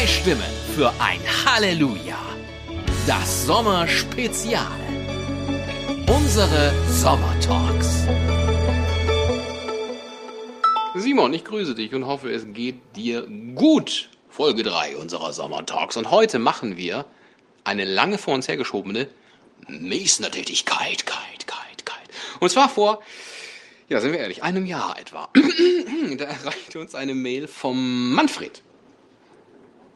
Zwei 0.00 0.06
Stimmen 0.06 0.52
für 0.74 0.90
ein 0.98 1.20
Halleluja. 1.44 2.16
Das 3.06 3.44
Sommerspezial. 3.44 4.64
Unsere 6.08 6.72
Sommertalks. 6.88 8.06
Simon, 10.94 11.34
ich 11.34 11.44
grüße 11.44 11.74
dich 11.74 11.92
und 11.94 12.06
hoffe, 12.06 12.30
es 12.30 12.46
geht 12.54 12.80
dir 12.96 13.26
gut. 13.54 14.08
Folge 14.30 14.62
3 14.62 14.96
unserer 14.96 15.34
Sommertalks. 15.34 15.98
Und 15.98 16.10
heute 16.10 16.38
machen 16.38 16.78
wir 16.78 17.04
eine 17.64 17.84
lange 17.84 18.16
vor 18.16 18.32
uns 18.32 18.48
hergeschobene 18.48 19.06
Mesner-Tätigkeit. 19.68 21.04
Kite, 21.04 21.44
Kite, 21.44 21.84
Kite. 21.84 22.14
Und 22.40 22.48
zwar 22.48 22.70
vor, 22.70 23.02
ja, 23.90 24.00
sind 24.00 24.12
wir 24.12 24.20
ehrlich, 24.20 24.42
einem 24.42 24.64
Jahr 24.64 24.98
etwa. 24.98 25.28
da 26.16 26.24
erreichte 26.24 26.80
uns 26.80 26.94
eine 26.94 27.14
Mail 27.14 27.46
vom 27.48 28.14
Manfred, 28.14 28.62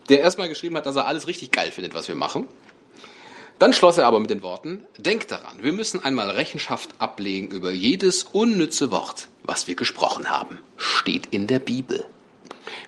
der 0.09 0.21
erstmal 0.21 0.49
geschrieben 0.49 0.77
hat, 0.77 0.87
dass 0.87 0.97
er 0.97 1.07
alles 1.07 1.27
richtig 1.27 1.51
geil 1.51 1.71
findet, 1.71 1.95
was 1.95 2.09
wir 2.09 2.15
machen. 2.15 2.49
Dann 3.59 3.73
schloss 3.73 3.99
er 3.99 4.07
aber 4.07 4.19
mit 4.19 4.31
den 4.31 4.43
Worten, 4.43 4.85
denkt 4.99 5.31
daran, 5.31 5.63
wir 5.63 5.73
müssen 5.73 6.03
einmal 6.03 6.31
Rechenschaft 6.31 6.91
ablegen 6.99 7.49
über 7.49 7.71
jedes 7.71 8.25
unnütze 8.25 8.91
Wort, 8.91 9.29
was 9.45 9.69
wir 9.69 9.77
gesprochen 9.77 10.29
haben. 10.29 10.59
Steht 10.77 11.27
in 11.27 11.47
der 11.47 11.61
Bibel. 11.61 12.05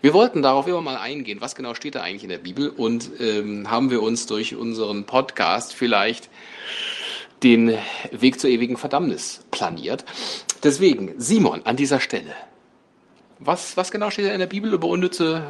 Wir 0.00 0.12
wollten 0.12 0.42
darauf 0.42 0.66
immer 0.66 0.80
mal 0.80 0.96
eingehen, 0.96 1.40
was 1.40 1.54
genau 1.54 1.74
steht 1.74 1.94
da 1.94 2.02
eigentlich 2.02 2.24
in 2.24 2.30
der 2.30 2.38
Bibel 2.38 2.68
und 2.68 3.10
ähm, 3.20 3.70
haben 3.70 3.90
wir 3.90 4.02
uns 4.02 4.26
durch 4.26 4.56
unseren 4.56 5.04
Podcast 5.04 5.72
vielleicht 5.72 6.28
den 7.42 7.76
Weg 8.10 8.40
zur 8.40 8.50
ewigen 8.50 8.76
Verdammnis 8.76 9.40
planiert. 9.50 10.04
Deswegen, 10.62 11.14
Simon, 11.18 11.62
an 11.64 11.76
dieser 11.76 12.00
Stelle, 12.00 12.34
was, 13.38 13.76
was 13.76 13.90
genau 13.90 14.10
steht 14.10 14.26
da 14.26 14.32
in 14.32 14.40
der 14.40 14.46
Bibel 14.46 14.72
über 14.72 14.88
unnütze 14.88 15.42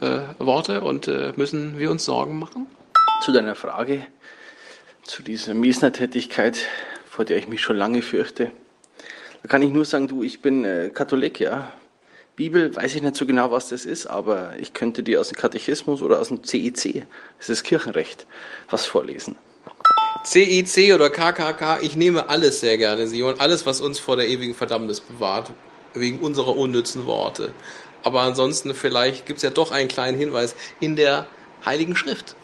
äh, 0.00 0.06
äh, 0.06 0.22
Worte 0.38 0.80
und 0.80 1.08
äh, 1.08 1.32
müssen 1.36 1.78
wir 1.78 1.90
uns 1.90 2.04
Sorgen 2.04 2.38
machen? 2.38 2.66
Zu 3.24 3.32
deiner 3.32 3.54
Frage, 3.54 4.06
zu 5.04 5.22
dieser 5.22 5.54
Miesner-Tätigkeit, 5.54 6.58
vor 7.08 7.24
der 7.24 7.36
ich 7.36 7.48
mich 7.48 7.60
schon 7.60 7.76
lange 7.76 8.02
fürchte. 8.02 8.50
Da 9.42 9.48
kann 9.48 9.62
ich 9.62 9.70
nur 9.70 9.84
sagen, 9.84 10.08
du, 10.08 10.22
ich 10.22 10.42
bin 10.42 10.64
äh, 10.64 10.90
Katholik, 10.92 11.40
ja. 11.40 11.72
Bibel, 12.36 12.74
weiß 12.74 12.94
ich 12.94 13.02
nicht 13.02 13.16
so 13.16 13.26
genau, 13.26 13.50
was 13.50 13.68
das 13.68 13.84
ist, 13.84 14.06
aber 14.06 14.54
ich 14.58 14.72
könnte 14.72 15.02
dir 15.02 15.20
aus 15.20 15.28
dem 15.28 15.36
Katechismus 15.36 16.00
oder 16.00 16.20
aus 16.20 16.28
dem 16.28 16.42
CEC, 16.42 17.06
das 17.38 17.50
ist 17.50 17.64
Kirchenrecht, 17.64 18.26
was 18.70 18.86
vorlesen. 18.86 19.36
CIC 20.24 20.94
oder 20.94 21.10
KKK, 21.10 21.80
ich 21.82 21.96
nehme 21.96 22.28
alles 22.28 22.60
sehr 22.60 22.78
gerne, 22.78 23.06
Simon. 23.06 23.38
Alles, 23.38 23.66
was 23.66 23.80
uns 23.80 23.98
vor 23.98 24.16
der 24.16 24.28
ewigen 24.28 24.54
Verdammnis 24.54 25.00
bewahrt, 25.00 25.50
wegen 25.94 26.18
unserer 26.20 26.56
unnützen 26.56 27.06
Worte. 27.06 27.52
Aber 28.02 28.22
ansonsten 28.22 28.74
vielleicht 28.74 29.26
gibt 29.26 29.38
es 29.38 29.42
ja 29.42 29.50
doch 29.50 29.72
einen 29.72 29.88
kleinen 29.88 30.16
Hinweis 30.16 30.54
in 30.80 30.96
der 30.96 31.26
Heiligen 31.64 31.96
Schrift. 31.96 32.36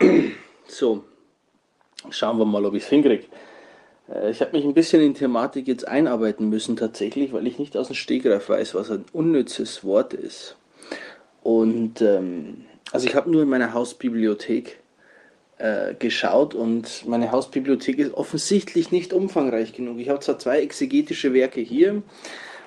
So, 0.68 1.04
Schauen 2.10 2.38
wir 2.38 2.44
mal, 2.44 2.64
ob 2.64 2.74
ich 2.74 2.82
es 2.82 2.88
hinkriege. 2.88 3.24
Äh, 4.12 4.30
ich 4.30 4.40
habe 4.40 4.52
mich 4.52 4.64
ein 4.64 4.74
bisschen 4.74 5.02
in 5.02 5.14
Thematik 5.14 5.68
jetzt 5.68 5.86
einarbeiten 5.86 6.48
müssen 6.48 6.76
tatsächlich, 6.76 7.32
weil 7.32 7.46
ich 7.46 7.58
nicht 7.58 7.76
aus 7.76 7.88
dem 7.88 7.96
Stegreif 7.96 8.48
weiß, 8.48 8.74
was 8.74 8.90
ein 8.90 9.04
unnützes 9.12 9.84
Wort 9.84 10.14
ist. 10.14 10.56
Und 11.42 12.00
ähm, 12.00 12.64
also 12.92 13.06
ich 13.06 13.14
habe 13.14 13.30
nur 13.30 13.42
in 13.42 13.48
meiner 13.48 13.72
Hausbibliothek 13.72 14.80
äh, 15.58 15.94
geschaut 15.94 16.54
und 16.54 17.06
meine 17.06 17.32
Hausbibliothek 17.32 17.98
ist 17.98 18.14
offensichtlich 18.14 18.90
nicht 18.90 19.12
umfangreich 19.12 19.72
genug. 19.72 19.98
Ich 19.98 20.08
habe 20.08 20.20
zwar 20.20 20.38
zwei 20.38 20.60
exegetische 20.60 21.32
Werke 21.32 21.60
hier, 21.60 22.02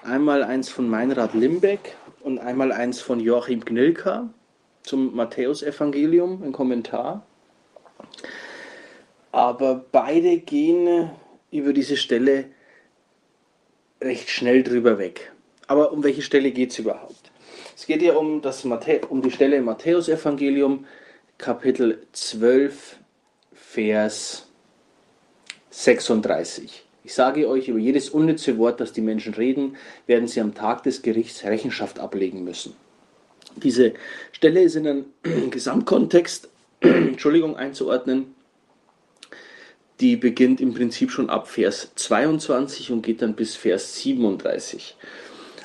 einmal 0.06 0.44
eins 0.44 0.70
von 0.70 0.88
Meinrad 0.90 1.34
Limbeck 1.34 1.96
und 2.22 2.40
einmal 2.40 2.72
eins 2.72 3.02
von 3.02 3.20
Joachim 3.20 3.66
Gnilka 3.66 4.30
zum 4.84 5.16
Matthäusevangelium, 5.16 6.44
ein 6.44 6.52
Kommentar 6.52 7.26
aber 9.36 9.84
beide 9.92 10.38
gehen 10.38 11.12
über 11.52 11.74
diese 11.74 11.98
Stelle 11.98 12.46
recht 14.00 14.30
schnell 14.30 14.64
drüber 14.64 14.98
weg. 14.98 15.34
Aber 15.68 15.92
um 15.92 16.06
welche 16.06 16.22
Stelle 16.22 16.52
geht 16.52 16.72
es 16.72 16.80
überhaupt? 16.80 17.32
Es 17.76 17.86
geht 17.86 18.02
ja 18.02 18.16
um, 18.16 18.42
das 18.42 18.64
Matthä 18.64 19.02
um 19.10 19.22
die 19.22 19.32
Stelle 19.32 19.58
im 19.58 19.66
Matthäusevangelium, 19.66 20.86
Kapitel 21.38 22.08
12, 22.14 22.98
Vers 23.52 24.48
36. 25.70 26.86
Ich 27.06 27.14
sage 27.14 27.48
euch, 27.48 27.68
über 27.68 27.78
jedes 27.78 28.10
unnütze 28.10 28.58
Wort, 28.58 28.80
das 28.80 28.92
die 28.92 29.02
Menschen 29.02 29.36
reden, 29.36 29.78
werden 30.08 30.28
sie 30.28 30.42
am 30.42 30.56
Tag 30.56 30.82
des 30.82 31.04
Gerichts 31.04 31.44
Rechenschaft 31.44 32.00
ablegen 32.00 32.44
müssen. 32.44 32.74
Diese 33.58 33.94
Stelle 34.32 34.64
ist 34.64 34.76
in 34.76 34.88
einen 34.88 35.06
Gesamtkontext 35.52 36.50
Entschuldigung, 36.80 37.58
einzuordnen, 37.58 38.34
die 40.00 40.16
beginnt 40.16 40.60
im 40.60 40.74
Prinzip 40.74 41.12
schon 41.12 41.30
ab 41.30 41.48
Vers 41.48 41.92
22 41.94 42.92
und 42.92 43.04
geht 43.04 43.22
dann 43.22 43.36
bis 43.36 43.56
Vers 43.56 43.98
37. 43.98 44.98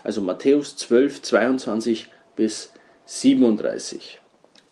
Also 0.04 0.20
Matthäus 0.20 0.76
12, 0.76 1.22
22 1.22 2.08
bis 2.36 2.70
37. 3.06 4.20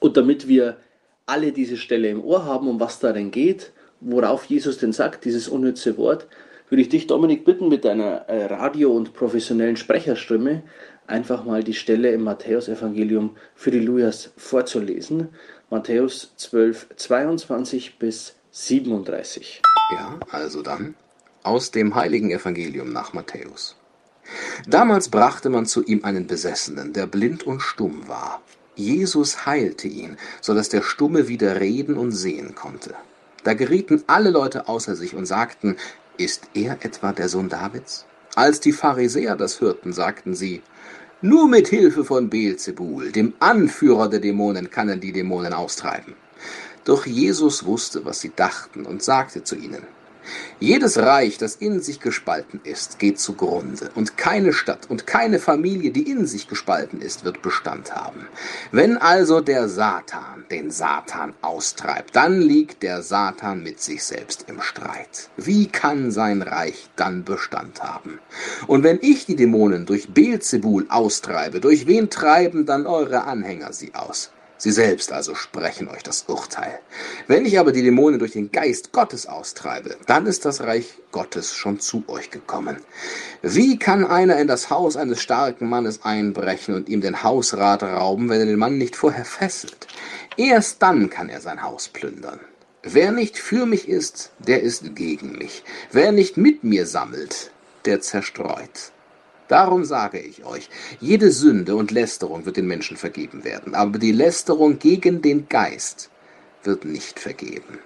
Und 0.00 0.18
damit 0.18 0.48
wir 0.48 0.76
alle 1.24 1.52
diese 1.52 1.78
Stelle 1.78 2.10
im 2.10 2.22
Ohr 2.22 2.44
haben, 2.44 2.68
um 2.68 2.78
was 2.78 3.00
darin 3.00 3.30
geht, 3.30 3.72
worauf 4.00 4.44
Jesus 4.44 4.76
denn 4.76 4.92
sagt, 4.92 5.24
dieses 5.24 5.48
unnütze 5.48 5.96
Wort, 5.96 6.26
würde 6.68 6.82
ich 6.82 6.88
dich, 6.88 7.06
Dominik, 7.06 7.44
bitten, 7.44 7.68
mit 7.68 7.84
deiner 7.84 8.28
äh, 8.28 8.46
Radio- 8.46 8.92
und 8.92 9.14
professionellen 9.14 9.76
Sprecherstimme 9.76 10.62
einfach 11.06 11.44
mal 11.44 11.64
die 11.64 11.74
Stelle 11.74 12.10
im 12.12 12.22
Matthäusevangelium 12.22 13.36
für 13.54 13.70
die 13.70 13.80
Lujas 13.80 14.32
vorzulesen. 14.36 15.28
Matthäus 15.70 16.32
12, 16.36 16.88
22 16.96 17.98
bis 17.98 18.36
37. 18.50 19.62
Ja, 19.94 20.18
also 20.30 20.62
dann 20.62 20.94
aus 21.42 21.70
dem 21.70 21.94
heiligen 21.94 22.30
Evangelium 22.30 22.92
nach 22.92 23.12
Matthäus. 23.12 23.76
Damals 24.66 25.08
brachte 25.08 25.48
man 25.48 25.64
zu 25.64 25.82
ihm 25.84 26.04
einen 26.04 26.26
Besessenen, 26.26 26.92
der 26.92 27.06
blind 27.06 27.46
und 27.46 27.60
stumm 27.60 28.08
war. 28.08 28.42
Jesus 28.74 29.46
heilte 29.46 29.88
ihn, 29.88 30.18
so 30.40 30.54
dass 30.54 30.68
der 30.68 30.82
Stumme 30.82 31.28
wieder 31.28 31.60
reden 31.60 31.96
und 31.96 32.12
sehen 32.12 32.54
konnte. 32.54 32.94
Da 33.44 33.54
gerieten 33.54 34.04
alle 34.06 34.30
Leute 34.30 34.68
außer 34.68 34.94
sich 34.94 35.14
und 35.14 35.26
sagten, 35.26 35.76
ist 36.18 36.48
er 36.54 36.84
etwa 36.84 37.12
der 37.12 37.28
Sohn 37.28 37.48
Davids? 37.48 38.04
Als 38.34 38.60
die 38.60 38.72
Pharisäer 38.72 39.36
das 39.36 39.60
hörten, 39.60 39.92
sagten 39.92 40.34
sie, 40.34 40.62
nur 41.20 41.48
mit 41.48 41.68
Hilfe 41.68 42.04
von 42.04 42.28
Beelzebul, 42.30 43.10
dem 43.10 43.34
Anführer 43.40 44.08
der 44.08 44.20
Dämonen, 44.20 44.70
kann 44.70 44.88
er 44.88 44.96
die 44.96 45.12
Dämonen 45.12 45.52
austreiben. 45.52 46.14
Doch 46.84 47.06
Jesus 47.06 47.64
wusste, 47.64 48.04
was 48.04 48.20
sie 48.20 48.32
dachten 48.34 48.86
und 48.86 49.02
sagte 49.02 49.42
zu 49.42 49.56
ihnen, 49.56 49.82
jedes 50.60 50.98
Reich, 50.98 51.38
das 51.38 51.56
in 51.56 51.80
sich 51.80 52.00
gespalten 52.00 52.60
ist, 52.64 52.98
geht 52.98 53.18
zugrunde, 53.18 53.90
und 53.94 54.16
keine 54.16 54.52
Stadt 54.52 54.90
und 54.90 55.06
keine 55.06 55.38
Familie, 55.38 55.90
die 55.90 56.10
in 56.10 56.26
sich 56.26 56.48
gespalten 56.48 57.00
ist, 57.00 57.24
wird 57.24 57.42
Bestand 57.42 57.94
haben. 57.94 58.26
Wenn 58.72 58.96
also 58.96 59.40
der 59.40 59.68
Satan 59.68 60.44
den 60.50 60.70
Satan 60.70 61.34
austreibt, 61.42 62.16
dann 62.16 62.40
liegt 62.40 62.82
der 62.82 63.02
Satan 63.02 63.62
mit 63.62 63.80
sich 63.80 64.04
selbst 64.04 64.46
im 64.48 64.60
Streit. 64.60 65.30
Wie 65.36 65.66
kann 65.66 66.10
sein 66.10 66.42
Reich 66.42 66.88
dann 66.96 67.24
Bestand 67.24 67.82
haben? 67.82 68.18
Und 68.66 68.82
wenn 68.82 68.98
ich 69.00 69.26
die 69.26 69.36
Dämonen 69.36 69.86
durch 69.86 70.08
Beelzebul 70.08 70.86
austreibe, 70.88 71.60
durch 71.60 71.86
wen 71.86 72.10
treiben 72.10 72.66
dann 72.66 72.86
eure 72.86 73.24
Anhänger 73.24 73.72
sie 73.72 73.94
aus? 73.94 74.30
Sie 74.58 74.72
selbst 74.72 75.12
also 75.12 75.36
sprechen 75.36 75.88
euch 75.88 76.02
das 76.02 76.24
Urteil. 76.26 76.80
Wenn 77.28 77.46
ich 77.46 77.60
aber 77.60 77.70
die 77.70 77.82
Dämonen 77.82 78.18
durch 78.18 78.32
den 78.32 78.50
Geist 78.50 78.92
Gottes 78.92 79.26
austreibe, 79.26 79.96
dann 80.06 80.26
ist 80.26 80.44
das 80.44 80.60
Reich 80.62 80.98
Gottes 81.12 81.54
schon 81.54 81.78
zu 81.78 82.02
euch 82.08 82.30
gekommen. 82.30 82.78
Wie 83.40 83.78
kann 83.78 84.04
einer 84.04 84.36
in 84.38 84.48
das 84.48 84.68
Haus 84.68 84.96
eines 84.96 85.22
starken 85.22 85.68
Mannes 85.68 86.04
einbrechen 86.04 86.74
und 86.74 86.88
ihm 86.88 87.00
den 87.00 87.22
Hausrat 87.22 87.84
rauben, 87.84 88.28
wenn 88.28 88.40
er 88.40 88.46
den 88.46 88.58
Mann 88.58 88.78
nicht 88.78 88.96
vorher 88.96 89.24
fesselt? 89.24 89.86
Erst 90.36 90.82
dann 90.82 91.08
kann 91.08 91.28
er 91.28 91.40
sein 91.40 91.62
Haus 91.62 91.88
plündern. 91.88 92.40
Wer 92.82 93.12
nicht 93.12 93.38
für 93.38 93.64
mich 93.64 93.88
ist, 93.88 94.32
der 94.38 94.62
ist 94.62 94.96
gegen 94.96 95.32
mich. 95.38 95.62
Wer 95.92 96.10
nicht 96.10 96.36
mit 96.36 96.64
mir 96.64 96.86
sammelt, 96.86 97.52
der 97.84 98.00
zerstreut. 98.00 98.92
Darum 99.48 99.84
sage 99.84 100.20
ich 100.20 100.44
euch, 100.44 100.68
jede 101.00 101.32
Sünde 101.32 101.74
und 101.74 101.90
Lästerung 101.90 102.44
wird 102.44 102.58
den 102.58 102.66
Menschen 102.66 102.96
vergeben 102.96 103.44
werden, 103.44 103.74
aber 103.74 103.98
die 103.98 104.12
Lästerung 104.12 104.78
gegen 104.78 105.22
den 105.22 105.48
Geist 105.48 106.10
wird 106.62 106.84
nicht 106.84 107.18
vergeben. 107.18 107.78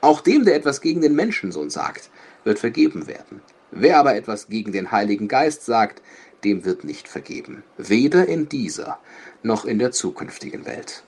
Auch 0.00 0.20
dem, 0.20 0.44
der 0.44 0.56
etwas 0.56 0.80
gegen 0.80 1.00
den 1.00 1.14
Menschensohn 1.14 1.70
sagt, 1.70 2.10
wird 2.42 2.58
vergeben 2.58 3.06
werden. 3.06 3.40
Wer 3.70 3.98
aber 3.98 4.16
etwas 4.16 4.48
gegen 4.48 4.72
den 4.72 4.92
Heiligen 4.92 5.28
Geist 5.28 5.64
sagt, 5.64 6.02
dem 6.44 6.64
wird 6.64 6.84
nicht 6.84 7.08
vergeben, 7.08 7.62
weder 7.78 8.26
in 8.26 8.48
dieser 8.48 8.98
noch 9.42 9.64
in 9.64 9.78
der 9.78 9.92
zukünftigen 9.92 10.66
Welt. 10.66 11.04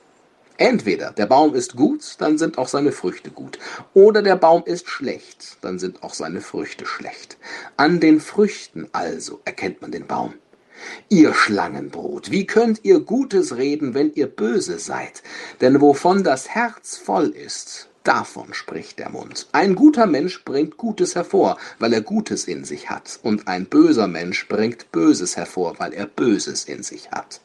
Entweder 0.59 1.13
der 1.13 1.27
Baum 1.27 1.55
ist 1.55 1.77
gut, 1.77 2.17
dann 2.19 2.39
sind 2.39 2.59
auch 2.59 2.69
seine 2.69 2.93
Früchte 2.93 3.31
gut. 3.31 3.59
Oder 3.95 4.23
der 4.23 4.37
Baum 4.37 4.63
ist 4.65 4.89
schlecht, 4.89 5.59
dann 5.61 5.79
sind 5.79 6.03
auch 6.03 6.15
seine 6.15 6.41
Früchte 6.41 6.87
schlecht. 6.87 7.37
An 7.77 8.01
den 8.01 8.21
Früchten 8.21 8.89
also 8.93 9.41
erkennt 9.45 9.83
man 9.83 9.91
den 9.91 10.07
Baum. 10.07 10.35
Ihr 11.09 11.35
Schlangenbrot, 11.35 12.31
wie 12.31 12.47
könnt 12.47 12.85
ihr 12.85 13.01
Gutes 13.01 13.57
reden, 13.57 13.95
wenn 13.95 14.13
ihr 14.13 14.27
böse 14.27 14.79
seid? 14.79 15.23
Denn 15.61 15.81
wovon 15.81 16.23
das 16.23 16.49
Herz 16.49 16.97
voll 16.97 17.29
ist, 17.29 17.89
davon 18.03 18.55
spricht 18.55 18.99
der 18.99 19.11
Mund. 19.11 19.49
Ein 19.53 19.75
guter 19.75 20.07
Mensch 20.07 20.45
bringt 20.45 20.77
Gutes 20.77 21.15
hervor, 21.15 21.59
weil 21.79 21.93
er 21.93 22.03
Gutes 22.03 22.45
in 22.45 22.65
sich 22.65 22.91
hat, 22.91 23.19
und 23.23 23.49
ein 23.49 23.67
böser 23.67 24.07
Mensch 24.07 24.49
bringt 24.49 24.93
Böses 24.93 25.37
hervor, 25.37 25.79
weil 25.79 25.93
er 25.93 26.07
Böses 26.07 26.65
in 26.65 26.83
sich 26.83 27.11
hat. 27.11 27.41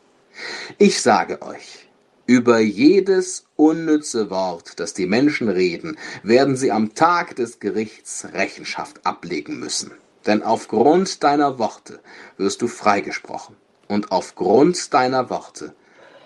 Ich 0.78 1.02
sage 1.02 1.42
euch, 1.42 1.90
über 2.26 2.60
jedes 2.60 3.46
unnütze 3.56 4.30
Wort, 4.30 4.80
das 4.80 4.94
die 4.94 5.06
Menschen 5.06 5.50
reden, 5.50 5.98
werden 6.24 6.56
sie 6.56 6.72
am 6.72 6.94
Tag 6.94 7.36
des 7.36 7.60
Gerichts 7.60 8.28
Rechenschaft 8.34 9.06
ablegen 9.06 9.60
müssen. 9.60 9.92
Denn 10.26 10.44
aufgrund 10.44 11.24
deiner 11.24 11.60
Worte 11.60 12.00
wirst 12.38 12.62
du 12.62 12.68
freigesprochen 12.68 13.56
und 13.88 14.12
aufgrund 14.12 14.94
deiner 14.94 15.30
Worte 15.30 15.74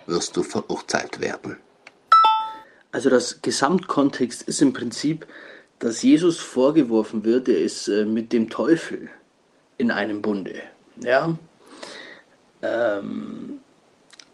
wirst 0.05 0.37
du 0.37 0.43
verurteilt 0.43 1.21
werden. 1.21 1.57
Also 2.91 3.09
das 3.09 3.41
Gesamtkontext 3.41 4.43
ist 4.43 4.61
im 4.61 4.73
Prinzip, 4.73 5.25
dass 5.79 6.01
Jesus 6.01 6.39
vorgeworfen 6.39 7.25
wird, 7.25 7.49
er 7.49 7.59
ist 7.59 7.87
äh, 7.87 8.05
mit 8.05 8.31
dem 8.31 8.49
Teufel 8.49 9.09
in 9.77 9.91
einem 9.91 10.21
Bunde. 10.21 10.61
Ja? 11.01 11.37
Ähm, 12.61 13.59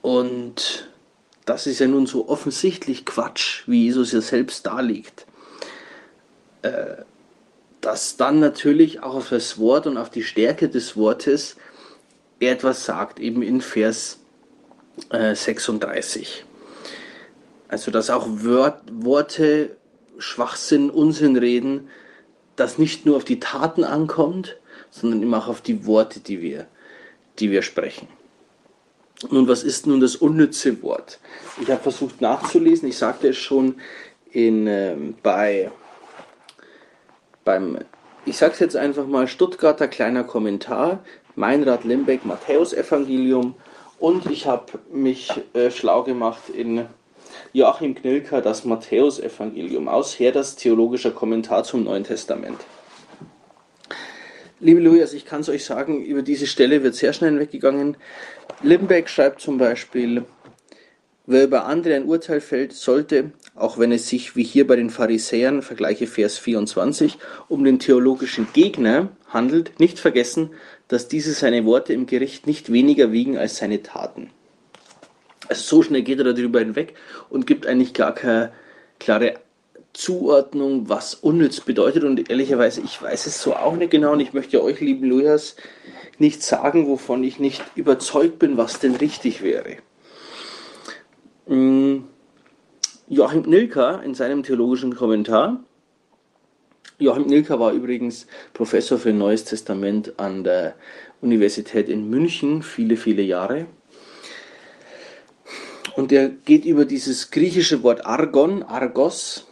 und 0.02 0.91
das 1.46 1.68
ist 1.68 1.80
ja 1.80 1.88
nun 1.88 2.06
so 2.06 2.30
offensichtlich 2.30 3.06
Quatsch, 3.06 3.64
wie 3.68 3.86
Jesus 3.86 4.12
ja 4.12 4.22
selbst 4.22 4.66
darlegt. 4.66 5.26
Äh, 6.62 7.04
dass 7.82 8.16
dann 8.16 8.40
natürlich 8.40 9.02
auch 9.02 9.16
auf 9.16 9.30
das 9.30 9.58
Wort 9.58 9.88
und 9.88 9.98
auf 9.98 10.12
die 10.12 10.24
Stärke 10.24 10.70
des 10.70 10.96
Wortes 10.96 11.56
er 12.40 12.54
etwas 12.54 12.86
sagt, 12.86 13.20
eben 13.20 13.42
in 13.42 13.62
Vers 13.62 14.20
äh, 15.10 15.36
36. 15.36 16.46
Also 17.68 17.92
dass 17.92 18.10
auch 18.10 18.28
Wort, 18.28 18.82
Worte 18.92 19.76
Schwachsinn, 20.18 20.90
Unsinn 20.90 21.38
reden, 21.38 21.90
das 22.56 22.78
nicht 22.78 23.06
nur 23.06 23.18
auf 23.18 23.24
die 23.24 23.40
Taten 23.40 23.84
ankommt, 23.84 24.58
sondern 24.90 25.24
immer 25.24 25.38
auch 25.38 25.48
auf 25.48 25.62
die 25.62 25.86
Worte, 25.86 26.20
die 26.20 26.42
wir, 26.42 26.68
die 27.40 27.50
wir 27.50 27.62
sprechen. 27.62 28.08
Nun, 29.30 29.48
was 29.48 29.64
ist 29.64 29.88
nun 29.88 30.00
das 30.00 30.16
unnütze 30.16 30.82
Wort? 30.82 31.20
Ich 31.62 31.70
habe 31.70 31.82
versucht 31.82 32.22
nachzulesen, 32.22 32.88
ich 32.90 32.98
sagte 32.98 33.30
es 33.30 33.38
schon 33.38 33.76
in, 34.32 34.68
äh, 34.68 34.96
bei 35.22 35.72
beim, 37.44 37.80
ich 38.26 38.38
sage 38.38 38.54
es 38.54 38.60
jetzt 38.60 38.76
einfach 38.76 39.06
mal, 39.06 39.28
Stuttgarter 39.28 39.88
kleiner 39.88 40.24
Kommentar, 40.24 41.04
Meinrad 41.36 41.84
Limbeck, 41.84 42.26
Matthäus 42.26 42.74
Evangelium 42.74 43.56
und 44.00 44.30
ich 44.30 44.46
habe 44.46 44.80
mich 44.92 45.32
äh, 45.54 45.72
schlau 45.72 46.04
gemacht 46.04 46.50
in 46.50 46.88
Joachim 47.54 47.96
Knilker, 47.96 48.42
das 48.42 48.66
Matthäus 48.66 49.20
Evangelium 49.20 49.88
aus 49.88 50.20
Herders 50.20 50.56
theologischer 50.56 51.12
Kommentar 51.12 51.64
zum 51.64 51.84
Neuen 51.84 52.04
Testament. 52.04 52.60
Liebe 54.64 54.80
Luias, 54.80 55.14
ich 55.14 55.26
kann 55.26 55.42
es 55.42 55.50
euch 55.50 55.66
sagen, 55.66 56.06
über 56.06 56.22
diese 56.22 56.46
Stelle 56.46 56.84
wird 56.84 56.94
sehr 56.94 57.14
schnell 57.14 57.40
weggegangen. 57.40 57.98
Limbeck 58.62 59.10
schreibt 59.10 59.42
zum 59.42 59.58
Beispiel, 59.58 60.24
Wer 61.26 61.46
über 61.46 61.66
andere 61.66 61.96
ein 61.96 62.06
Urteil 62.06 62.42
fällt, 62.42 62.74
sollte, 62.74 63.32
auch 63.56 63.80
wenn 63.80 63.92
es 63.92 64.08
sich 64.08 64.36
wie 64.36 64.44
hier 64.44 64.68
bei 64.68 64.76
den 64.76 64.92
Pharisäern, 64.92 65.64
vergleiche 65.64 66.06
Vers 66.06 66.38
24, 66.38 67.18
um 67.48 67.64
den 67.64 67.80
theologischen 67.80 68.48
Gegner 68.54 69.10
handelt, 69.30 69.80
nicht 69.80 69.98
vergessen, 69.98 70.52
dass 70.88 71.08
diese 71.08 71.34
seine 71.34 71.66
Worte 71.66 71.94
im 71.94 72.06
Gericht 72.06 72.46
nicht 72.46 72.72
weniger 72.72 73.12
wiegen 73.12 73.40
als 73.40 73.58
seine 73.58 73.82
Taten. 73.82 74.30
Also 75.48 75.78
so 75.78 75.82
schnell 75.82 76.04
geht 76.04 76.20
er 76.20 76.34
darüber 76.34 76.60
hinweg 76.60 76.94
und 77.32 77.48
gibt 77.48 77.66
eigentlich 77.66 77.96
gar 77.96 78.14
keine 78.14 78.52
klare 79.00 79.40
Zuordnung, 79.94 80.90
was 80.90 81.16
unnütz 81.16 81.60
bedeutet. 81.62 82.04
Und 82.04 82.30
ehrlicherweise, 82.30 82.82
ich 82.82 83.02
weiß 83.02 83.28
es 83.28 83.42
so 83.42 83.56
auch 83.56 83.76
nicht 83.76 83.92
genau 83.92 84.14
und 84.14 84.20
ich 84.20 84.34
möchte 84.34 84.64
euch, 84.64 84.80
lieben 84.80 85.08
Lujas, 85.08 85.56
nicht 86.18 86.44
sagen, 86.44 86.88
wovon 86.88 87.24
ich 87.24 87.40
nicht 87.40 87.64
überzeugt 87.76 88.40
bin, 88.40 88.58
was 88.58 88.80
denn 88.80 88.96
richtig 88.96 89.42
wäre. 89.42 89.78
Mm, 91.48 92.04
Joachim 93.08 93.42
Nilka 93.42 93.96
in 94.02 94.14
seinem 94.14 94.44
theologischen 94.44 94.96
Kommentar. 94.96 95.64
Joachim 97.00 97.26
Nilka 97.26 97.60
war 97.60 97.74
übrigens 97.74 98.28
Professor 98.54 98.98
für 98.98 99.12
Neues 99.12 99.44
Testament 99.44 100.14
an 100.18 100.44
der 100.44 100.76
Universität 101.20 101.90
in 101.90 102.10
München 102.10 102.62
viele, 102.62 102.96
viele 102.96 103.22
Jahre. 103.22 103.66
Und 105.96 106.12
er 106.12 106.30
geht 106.30 106.64
über 106.64 106.86
dieses 106.86 107.32
griechische 107.32 107.84
Wort 107.84 108.06
Argon, 108.06 108.64
Argos, 108.64 109.48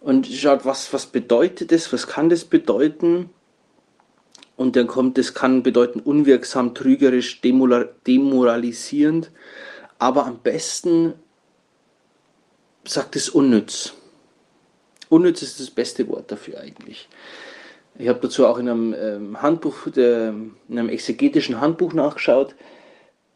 und 0.00 0.26
schaut, 0.26 0.64
was, 0.64 0.92
was 0.92 1.06
bedeutet 1.06 1.72
das, 1.72 1.92
was 1.92 2.06
kann 2.06 2.28
das 2.28 2.44
bedeuten? 2.44 3.30
Und 4.56 4.76
dann 4.76 4.86
kommt, 4.86 5.16
das 5.16 5.32
kann 5.34 5.62
bedeuten 5.62 6.00
unwirksam, 6.00 6.74
trügerisch, 6.74 7.40
demoralisierend, 7.40 9.30
aber 9.98 10.26
am 10.26 10.38
besten 10.38 11.14
sagt 12.84 13.16
es 13.16 13.28
unnütz. 13.28 13.94
Unnütz 15.08 15.42
ist 15.42 15.60
das 15.60 15.70
beste 15.70 16.08
Wort 16.08 16.30
dafür 16.30 16.60
eigentlich. 16.60 17.08
Ich 17.98 18.08
habe 18.08 18.20
dazu 18.20 18.46
auch 18.46 18.58
in 18.58 18.68
einem 18.68 18.94
ähm, 18.98 19.42
Handbuch, 19.42 19.86
in 19.86 20.54
einem 20.70 20.88
exegetischen 20.88 21.60
Handbuch 21.60 21.92
nachgeschaut. 21.92 22.54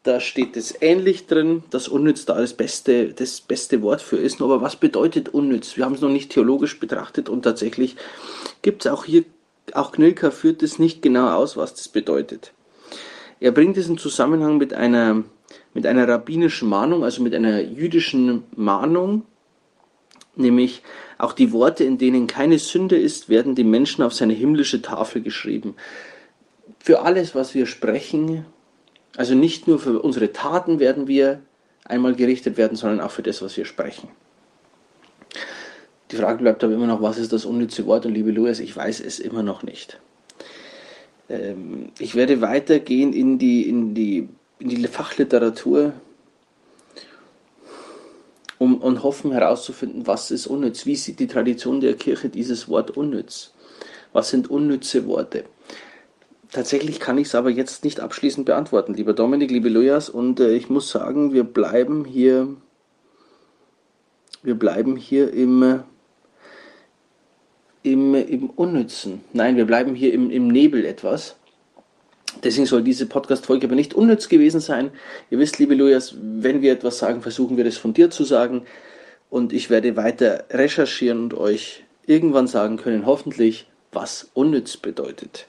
Da 0.05 0.19
steht 0.19 0.55
es 0.55 0.73
ähnlich 0.81 1.25
drin, 1.25 1.63
dass 1.71 1.87
unnütz 1.87 2.25
da 2.25 2.39
das 2.39 2.53
beste, 2.53 3.09
das 3.13 3.41
beste 3.41 3.81
Wort 3.81 4.01
für 4.01 4.17
ist. 4.17 4.41
Aber 4.41 4.61
was 4.61 4.75
bedeutet 4.75 5.29
unnütz? 5.29 5.77
Wir 5.77 5.85
haben 5.85 5.95
es 5.95 6.01
noch 6.01 6.09
nicht 6.09 6.31
theologisch 6.31 6.79
betrachtet 6.79 7.27
und 7.27 7.41
tatsächlich 7.41 7.95
gibt 8.61 8.85
es 8.85 8.91
auch 8.91 9.03
hier 9.03 9.25
auch 9.73 9.91
Knilka 9.91 10.31
führt 10.31 10.61
es 10.63 10.79
nicht 10.79 11.01
genau 11.01 11.29
aus, 11.29 11.57
was 11.57 11.73
das 11.73 11.87
bedeutet. 11.87 12.53
Er 13.39 13.51
bringt 13.51 13.77
es 13.77 13.89
in 13.89 13.97
Zusammenhang 13.97 14.57
mit 14.57 14.73
einer, 14.73 15.23
mit 15.73 15.85
einer 15.85 16.07
rabbinischen 16.07 16.69
Mahnung, 16.69 17.03
also 17.03 17.21
mit 17.21 17.33
einer 17.33 17.61
jüdischen 17.61 18.43
Mahnung, 18.55 19.23
nämlich 20.35 20.83
auch 21.17 21.33
die 21.33 21.51
Worte, 21.51 21.83
in 21.83 21.97
denen 21.97 22.27
keine 22.27 22.59
Sünde 22.59 22.97
ist, 22.97 23.29
werden 23.29 23.55
dem 23.55 23.71
Menschen 23.71 24.03
auf 24.03 24.13
seine 24.13 24.33
himmlische 24.33 24.81
Tafel 24.81 25.21
geschrieben. 25.21 25.75
Für 26.79 27.01
alles, 27.01 27.33
was 27.33 27.55
wir 27.55 27.65
sprechen, 27.65 28.45
also 29.17 29.35
nicht 29.35 29.67
nur 29.67 29.79
für 29.79 30.01
unsere 30.01 30.33
Taten 30.33 30.79
werden 30.79 31.07
wir 31.07 31.41
einmal 31.85 32.15
gerichtet 32.15 32.57
werden, 32.57 32.75
sondern 32.75 33.01
auch 33.01 33.11
für 33.11 33.23
das, 33.23 33.41
was 33.41 33.55
wir 33.57 33.65
sprechen. 33.65 34.09
Die 36.11 36.17
Frage 36.17 36.39
bleibt 36.39 36.63
aber 36.63 36.73
immer 36.73 36.87
noch, 36.87 37.01
was 37.01 37.17
ist 37.17 37.33
das 37.33 37.45
unnütze 37.45 37.85
Wort? 37.85 38.05
Und 38.05 38.13
liebe 38.13 38.31
Louis, 38.31 38.59
ich 38.59 38.75
weiß 38.75 38.99
es 38.99 39.19
immer 39.19 39.43
noch 39.43 39.63
nicht. 39.63 39.99
Ähm, 41.29 41.91
ich 41.99 42.15
werde 42.15 42.41
weitergehen 42.41 43.13
in 43.13 43.39
die, 43.39 43.67
in 43.67 43.95
die, 43.95 44.29
in 44.59 44.69
die 44.69 44.87
Fachliteratur 44.87 45.93
um, 48.57 48.75
und 48.81 49.03
hoffen 49.03 49.31
herauszufinden, 49.31 50.05
was 50.07 50.31
ist 50.31 50.47
unnütz. 50.47 50.85
Wie 50.85 50.95
sieht 50.95 51.19
die 51.19 51.27
Tradition 51.27 51.81
der 51.81 51.95
Kirche 51.95 52.29
dieses 52.29 52.69
Wort 52.69 52.91
unnütz? 52.91 53.53
Was 54.13 54.29
sind 54.29 54.49
unnütze 54.49 55.07
Worte? 55.07 55.45
Tatsächlich 56.51 56.99
kann 56.99 57.17
ich 57.17 57.27
es 57.27 57.35
aber 57.35 57.49
jetzt 57.49 57.83
nicht 57.83 57.99
abschließend 57.99 58.45
beantworten, 58.45 58.93
lieber 58.93 59.13
Dominik, 59.13 59.51
liebe 59.51 59.69
Lujas. 59.69 60.09
Und 60.09 60.39
äh, 60.39 60.53
ich 60.53 60.69
muss 60.69 60.89
sagen, 60.89 61.33
wir 61.33 61.43
bleiben 61.43 62.05
hier, 62.05 62.47
wir 64.43 64.55
bleiben 64.55 64.95
hier 64.95 65.33
im 65.33 65.83
im, 67.85 68.15
im 68.15 68.49
Unnützen. 68.49 69.21
Nein, 69.31 69.57
wir 69.57 69.65
bleiben 69.65 69.93
hier 69.93 70.11
im, 70.11 70.31
im 70.31 70.47
Nebel 70.47 70.85
etwas. 70.85 71.35
Deswegen 72.43 72.65
soll 72.65 72.81
diese 72.81 73.05
Podcast-Folge 73.05 73.67
aber 73.67 73.75
nicht 73.75 73.93
unnütz 73.93 74.27
gewesen 74.27 74.59
sein. 74.59 74.91
Ihr 75.29 75.39
wisst, 75.39 75.59
liebe 75.59 75.75
Lujas, 75.75 76.15
wenn 76.19 76.61
wir 76.61 76.73
etwas 76.73 76.97
sagen, 76.97 77.21
versuchen 77.21 77.57
wir 77.57 77.63
das 77.63 77.77
von 77.77 77.93
dir 77.93 78.09
zu 78.09 78.23
sagen. 78.23 78.63
Und 79.29 79.53
ich 79.53 79.69
werde 79.69 79.95
weiter 79.95 80.45
recherchieren 80.49 81.23
und 81.23 81.33
euch 81.35 81.83
irgendwann 82.05 82.47
sagen 82.47 82.77
können, 82.77 83.05
hoffentlich, 83.05 83.67
was 83.91 84.29
unnütz 84.33 84.77
bedeutet. 84.77 85.47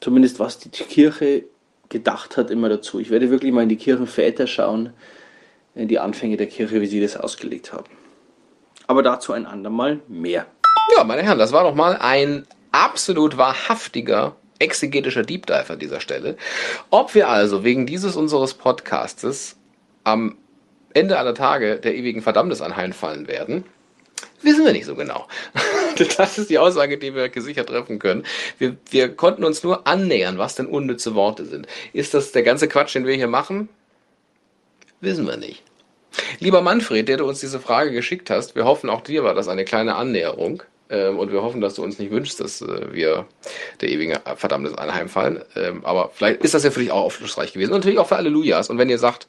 Zumindest 0.00 0.38
was 0.38 0.58
die 0.58 0.68
Kirche 0.68 1.44
gedacht 1.88 2.36
hat 2.36 2.50
immer 2.50 2.68
dazu. 2.68 2.98
Ich 2.98 3.10
werde 3.10 3.30
wirklich 3.30 3.52
mal 3.52 3.62
in 3.62 3.68
die 3.68 3.76
Kirchenväter 3.76 4.46
schauen, 4.46 4.92
in 5.74 5.88
die 5.88 5.98
Anfänge 5.98 6.36
der 6.36 6.46
Kirche, 6.46 6.80
wie 6.80 6.86
sie 6.86 7.00
das 7.00 7.16
ausgelegt 7.16 7.72
haben. 7.72 7.90
Aber 8.86 9.02
dazu 9.02 9.32
ein 9.32 9.46
andermal 9.46 10.00
mehr. 10.08 10.46
Ja, 10.96 11.04
meine 11.04 11.22
Herren, 11.22 11.38
das 11.38 11.52
war 11.52 11.64
doch 11.64 11.74
mal 11.74 11.96
ein 11.96 12.46
absolut 12.72 13.36
wahrhaftiger 13.36 14.36
exegetischer 14.58 15.22
Deep 15.22 15.46
Dive 15.46 15.72
an 15.72 15.78
dieser 15.78 16.00
Stelle. 16.00 16.36
Ob 16.90 17.14
wir 17.14 17.28
also 17.28 17.64
wegen 17.64 17.86
dieses 17.86 18.16
unseres 18.16 18.54
Podcastes 18.54 19.56
am 20.04 20.36
Ende 20.94 21.18
aller 21.18 21.34
Tage 21.34 21.76
der 21.76 21.94
ewigen 21.94 22.22
Verdammnis 22.22 22.62
anheimfallen 22.62 23.28
werden, 23.28 23.64
Wissen 24.46 24.64
wir 24.64 24.72
nicht 24.72 24.86
so 24.86 24.94
genau. 24.94 25.26
Das 26.18 26.38
ist 26.38 26.50
die 26.50 26.58
Aussage, 26.58 26.98
die 26.98 27.14
wir 27.14 27.28
gesichert 27.30 27.68
treffen 27.68 27.98
können. 27.98 28.24
Wir, 28.58 28.76
wir 28.90 29.16
konnten 29.16 29.44
uns 29.44 29.64
nur 29.64 29.86
annähern, 29.86 30.38
was 30.38 30.54
denn 30.54 30.66
unnütze 30.66 31.14
Worte 31.14 31.46
sind. 31.46 31.66
Ist 31.92 32.14
das 32.14 32.32
der 32.32 32.42
ganze 32.42 32.68
Quatsch, 32.68 32.94
den 32.94 33.06
wir 33.06 33.14
hier 33.14 33.28
machen? 33.28 33.68
Wissen 35.00 35.26
wir 35.26 35.36
nicht. 35.36 35.64
Lieber 36.38 36.60
Manfred, 36.60 37.08
der 37.08 37.16
du 37.16 37.26
uns 37.26 37.40
diese 37.40 37.58
Frage 37.58 37.90
geschickt 37.90 38.30
hast, 38.30 38.54
wir 38.54 38.66
hoffen, 38.66 38.88
auch 38.88 39.00
dir 39.00 39.24
war 39.24 39.34
das 39.34 39.48
eine 39.48 39.64
kleine 39.64 39.96
Annäherung. 39.96 40.62
Ähm, 40.90 41.18
und 41.18 41.32
wir 41.32 41.42
hoffen, 41.42 41.60
dass 41.60 41.74
du 41.74 41.82
uns 41.82 41.98
nicht 41.98 42.12
wünschst, 42.12 42.38
dass 42.38 42.60
äh, 42.60 42.92
wir 42.92 43.26
der 43.80 43.88
ewigen 43.88 44.16
Verdammnis 44.36 44.74
anheimfallen. 44.74 45.42
Ähm, 45.56 45.84
aber 45.84 46.10
vielleicht 46.14 46.42
ist 46.42 46.54
das 46.54 46.62
ja 46.62 46.70
für 46.70 46.80
dich 46.80 46.92
auch 46.92 47.02
aufschlussreich 47.02 47.52
gewesen. 47.52 47.72
Und 47.72 47.78
natürlich 47.78 47.98
auch 47.98 48.06
für 48.06 48.16
Hallelujas. 48.16 48.70
Und 48.70 48.78
wenn 48.78 48.90
ihr 48.90 48.98
sagt, 48.98 49.26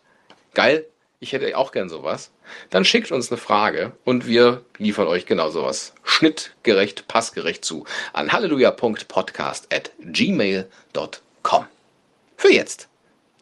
geil, 0.54 0.86
ich 1.20 1.34
hätte 1.34 1.58
auch 1.58 1.72
gern 1.72 1.90
sowas, 1.90 2.32
dann 2.70 2.86
schickt 2.86 3.12
uns 3.12 3.32
eine 3.32 3.38
Frage 3.38 3.94
und 4.04 4.28
wir 4.28 4.64
liefern 4.78 5.08
euch 5.08 5.26
genau 5.26 5.50
sowas 5.50 5.94
schnittgerecht, 6.04 7.08
passgerecht 7.08 7.66
zu 7.66 7.86
an 8.14 8.32
halleluja.podcast 8.32 9.74
at 9.74 9.92
gmail.com. 10.00 11.66
Für 12.36 12.54
jetzt 12.54 12.88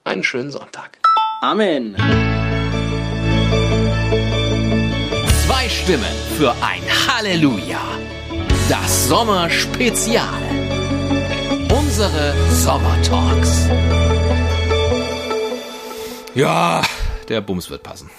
einen 0.05 0.23
schönen 0.23 0.51
Sonntag. 0.51 0.99
Amen. 1.41 1.95
Zwei 5.45 5.69
Stimmen 5.69 6.15
für 6.37 6.51
ein 6.61 6.81
Halleluja. 7.07 7.81
Das 8.69 9.09
Sommerspezial. 9.09 10.41
Unsere 11.71 12.33
Sommertalks. 12.51 13.69
Ja, 16.33 16.81
der 17.29 17.41
Bums 17.41 17.69
wird 17.69 17.83
passen. 17.83 18.09